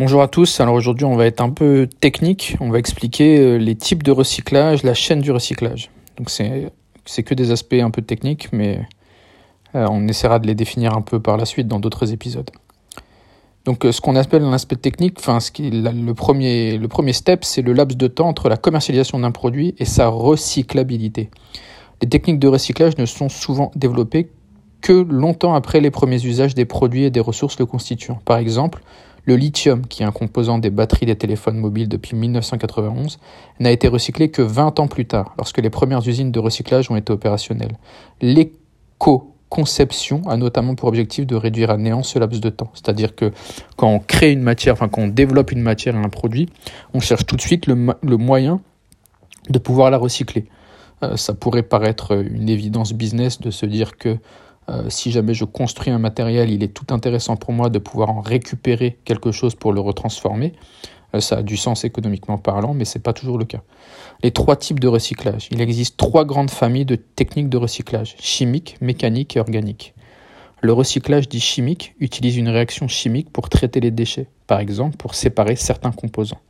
[0.00, 3.58] Bonjour à tous, alors aujourd'hui on va être un peu technique, on va expliquer euh,
[3.58, 5.88] les types de recyclage, la chaîne du recyclage.
[6.16, 8.80] Donc c'est, que des aspects un peu techniques, mais
[9.76, 12.50] euh, on essaiera de les définir un peu par la suite dans d'autres épisodes.
[13.66, 17.12] Donc euh, ce qu'on appelle un aspect technique, enfin ce qui, le, premier, le premier
[17.12, 21.30] step, c'est le laps de temps entre la commercialisation d'un produit et sa recyclabilité.
[22.02, 24.32] Les techniques de recyclage ne sont souvent développées
[24.80, 28.18] que longtemps après les premiers usages des produits et des ressources le constituant.
[28.24, 28.82] Par exemple,
[29.26, 33.18] le lithium, qui est un composant des batteries des téléphones mobiles depuis 1991,
[33.60, 36.96] n'a été recyclé que 20 ans plus tard, lorsque les premières usines de recyclage ont
[36.96, 37.78] été opérationnelles.
[38.20, 42.70] L'éco-conception a notamment pour objectif de réduire à néant ce laps de temps.
[42.74, 43.32] C'est-à-dire que
[43.76, 46.50] quand on crée une matière, enfin quand on développe une matière et un produit,
[46.92, 47.76] on cherche tout de suite le,
[48.16, 48.60] moyen
[49.48, 50.44] de pouvoir la recycler.
[51.02, 54.18] Euh, ça pourrait paraître une évidence business de se dire que
[54.68, 58.10] euh, si jamais je construis un matériel, il est tout intéressant pour moi de pouvoir
[58.10, 60.52] en récupérer quelque chose pour le retransformer.
[61.14, 63.62] Euh, ça a du sens économiquement parlant, mais ce n'est pas toujours le cas.
[64.22, 65.48] Les trois types de recyclage.
[65.50, 69.94] Il existe trois grandes familles de techniques de recyclage, chimique, mécanique et organique.
[70.62, 75.14] Le recyclage dit chimique utilise une réaction chimique pour traiter les déchets, par exemple pour
[75.14, 76.40] séparer certains composants.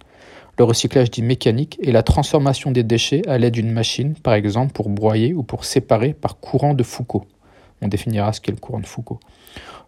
[0.57, 4.73] Le recyclage dit mécanique est la transformation des déchets à l'aide d'une machine, par exemple
[4.73, 7.27] pour broyer ou pour séparer par courant de Foucault.
[7.85, 9.21] On définira ce qu'est le courant de Foucault.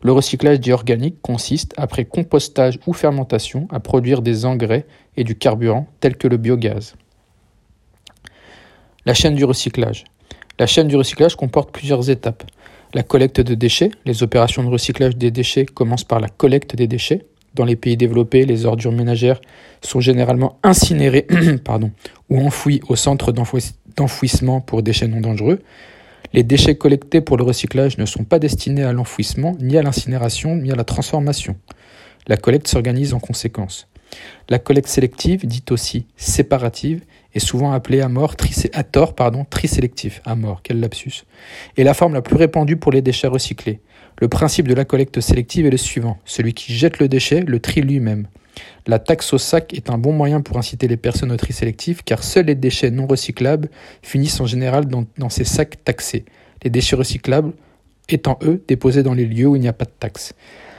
[0.03, 5.35] Le recyclage dit organique consiste, après compostage ou fermentation, à produire des engrais et du
[5.35, 6.95] carburant tel que le biogaz.
[9.07, 10.05] La chaîne du recyclage.
[10.59, 12.45] La chaîne du recyclage comporte plusieurs étapes.
[12.93, 13.91] La collecte de déchets.
[14.05, 17.25] Les opérations de recyclage des déchets commencent par la collecte des déchets.
[17.55, 19.41] Dans les pays développés, les ordures ménagères
[19.81, 21.27] sont généralement incinérées
[22.29, 25.63] ou enfouies au centre d'enfouissement pour déchets non dangereux.
[26.33, 30.57] Les déchets collectés pour le recyclage ne sont pas destinés à l'enfouissement, ni à l'incinération,
[30.57, 31.57] ni à la transformation.
[32.27, 33.89] La collecte s'organise en conséquence.
[34.49, 37.03] La collecte sélective, dite aussi séparative,
[37.35, 38.35] est souvent appelée à mort,
[38.73, 39.47] à tort, pardon,
[40.25, 41.25] à mort, quel lapsus,
[41.77, 43.81] est la forme la plus répandue pour les déchets recyclés.
[44.21, 46.19] Le principe de la collecte sélective est le suivant.
[46.25, 48.29] Celui qui jette le déchet le trie lui-même.
[48.87, 52.03] La taxe au sac est un bon moyen pour inciter les personnes au tri sélectif
[52.05, 53.69] car seuls les déchets non recyclables
[54.03, 56.25] finissent en général dans, ces sacs taxés,
[56.63, 57.53] les déchets recyclables
[58.09, 60.35] étant eux déposés dans les lieux où il n'y a pas de taxe.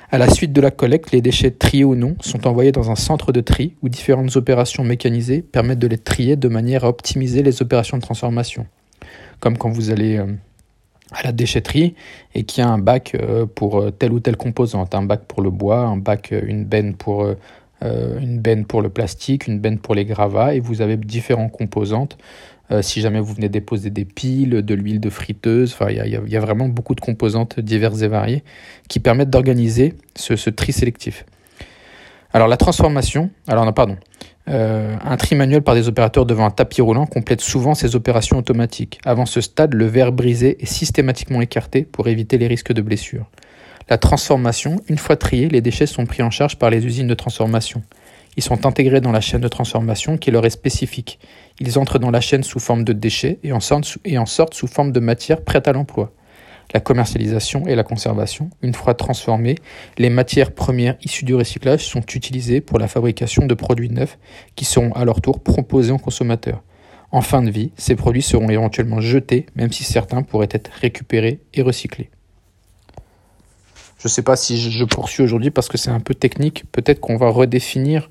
[0.09, 2.95] À la suite de la collecte, les déchets triés ou non sont envoyés dans un
[2.95, 7.43] centre de tri où différentes opérations mécanisées permettent de les trier de manière à optimiser
[7.43, 8.67] les opérations de transformation.
[9.41, 10.27] Comme quand vous allez euh,
[11.11, 11.93] à la déchetterie
[12.33, 15.23] et qu'il y a un bac euh, pour euh, telle ou telle composante, un bac
[15.27, 17.27] pour le bois, un bac, une benne pour
[17.83, 21.51] euh, une benne pour le plastique, une benne pour les gravats, et vous avez différentes
[21.51, 22.17] composantes.
[22.71, 25.95] Euh, si jamais vous venez déposer des piles, de l'huile de friteuse, il
[26.27, 28.43] y, a vraiment beaucoup de composantes diverses et variées
[28.89, 31.25] qui permettent d'organiser ce, tri sélectif.
[32.33, 33.95] Alors la transformation, alors non, pardon,
[34.49, 38.37] euh, un tri manuel par des opérateurs devant un tapis roulant complète souvent ces opérations
[38.37, 38.99] automatiques.
[39.05, 43.29] Avant ce stade, le verre brisé est systématiquement écarté pour éviter les risques de blessure.
[43.89, 47.13] La transformation, une fois triés, les déchets sont pris en charge par les usines de
[47.13, 47.83] transformation.
[48.35, 51.19] Ils sont intégrés dans la chaîne de transformation qui leur est spécifique.
[51.61, 54.99] Ils entrent dans la chaîne sous forme de déchets et en sortent, sous forme de
[54.99, 56.11] matière prête à l'emploi.
[56.73, 59.55] La commercialisation et la conservation, une fois transformées,
[59.97, 64.19] les matières premières issues du recyclage sont utilisées pour la fabrication de produits neufs
[64.57, 66.61] qui seront à leur tour proposés aux consommateurs.
[67.11, 71.39] En fin de vie, ces produits seront éventuellement jetés, même si certains pourraient être récupérés
[71.53, 72.09] et recyclés.
[73.97, 76.65] Je ne sais pas si je, poursuis aujourd'hui parce que c'est un peu technique.
[76.71, 78.09] Peut-être qu'on va redéfinir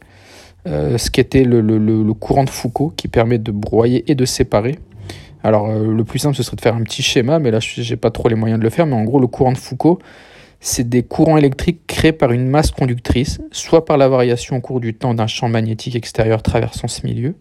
[0.67, 4.79] euh, ce qu'était le, courant de Foucault qui permet de broyer et de séparer.
[5.45, 7.89] Alors euh, le plus simple ce serait de faire un petit schéma, mais là je
[7.89, 8.87] n'ai pas trop les moyens de le faire.
[8.87, 10.01] Mais en gros le courant de Foucault,
[10.59, 14.81] c'est des courants électriques créés par une masse conductrice, soit par la variation au cours
[14.81, 17.37] du temps d'un champ magnétique extérieur traversant ce milieu,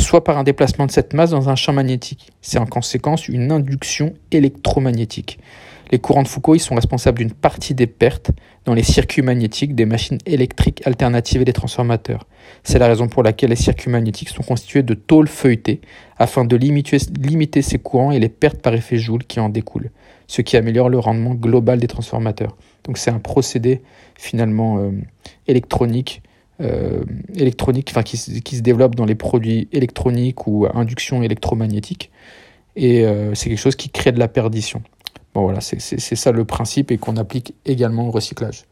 [0.00, 2.30] soit par un déplacement de cette masse dans un champ magnétique.
[2.40, 5.38] C'est en conséquence une induction électromagnétique.
[5.90, 8.30] Les courants de Foucault ils sont responsables d'une partie des pertes
[8.64, 12.26] dans les circuits magnétiques des machines électriques alternatives et des transformateurs.
[12.62, 15.80] C'est la raison pour laquelle les circuits magnétiques sont constitués de tôles feuilletées
[16.18, 19.90] afin de limiter, ces courants et les pertes par effet Joule qui en découlent,
[20.28, 22.56] ce qui améliore le rendement global des transformateurs.
[22.84, 23.82] Donc c'est un procédé
[24.16, 24.90] finalement euh,
[25.48, 26.22] électronique
[26.60, 27.02] euh,
[27.34, 32.10] électronique, enfin qui, se développe dans les produits électroniques ou induction électromagnétique.
[32.76, 34.82] Et euh, c'est quelque chose qui crée de la perdition.
[35.34, 38.64] Bon voilà, c'est ça le principe et qu'on applique également au recyclage.